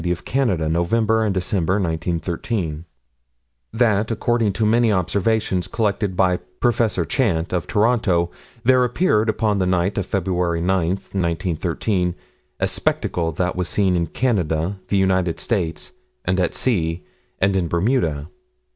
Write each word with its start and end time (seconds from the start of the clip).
of 0.09 0.25
Canada_, 0.25 0.67
November 0.71 1.23
and 1.23 1.31
December, 1.31 1.73
1913: 1.73 2.85
That, 3.71 4.09
according 4.09 4.51
to 4.53 4.65
many 4.65 4.91
observations 4.91 5.67
collected 5.67 6.15
by 6.17 6.37
Prof. 6.59 6.79
Chant, 7.07 7.53
of 7.53 7.67
Toronto, 7.67 8.31
there 8.63 8.83
appeared, 8.83 9.29
upon 9.29 9.59
the 9.59 9.67
night 9.67 9.99
of 9.99 10.07
Feb. 10.07 10.25
9, 10.25 10.65
1913, 10.65 12.15
a 12.59 12.67
spectacle 12.67 13.31
that 13.33 13.55
was 13.55 13.69
seen 13.69 13.95
in 13.95 14.07
Canada, 14.07 14.79
the 14.87 14.97
United 14.97 15.39
States, 15.39 15.91
and 16.25 16.39
at 16.39 16.55
sea, 16.55 17.05
and 17.39 17.55
in 17.55 17.67
Bermuda. 17.67 18.27